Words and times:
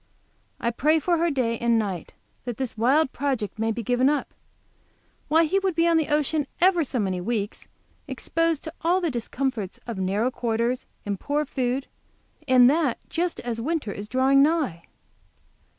I 0.59 0.71
pray 0.71 0.97
for 0.97 1.19
her 1.19 1.29
day 1.29 1.59
and 1.59 1.77
night, 1.77 2.13
that 2.45 2.57
this 2.57 2.75
wild 2.75 3.11
project 3.11 3.59
may 3.59 3.71
be 3.71 3.83
given 3.83 4.09
up. 4.09 4.33
Why, 5.27 5.43
he 5.43 5.59
would 5.59 5.75
be 5.75 5.87
on 5.87 5.97
the 5.97 6.07
ocean 6.07 6.47
ever 6.59 6.83
so 6.83 6.97
many 6.97 7.21
weeks, 7.21 7.67
exposed 8.07 8.63
to 8.63 8.73
all 8.81 8.99
the 8.99 9.11
discomforts 9.11 9.79
of 9.85 9.99
narrow 9.99 10.31
quarters 10.31 10.87
and 11.05 11.19
poor 11.19 11.45
food, 11.45 11.85
and 12.47 12.67
that 12.67 12.97
just 13.09 13.41
as 13.41 13.61
winter 13.61 13.91
is 13.91 14.09
drawing 14.09 14.41
nigh! 14.41 14.85